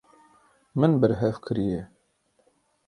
[0.79, 1.81] Min berhev kiriye.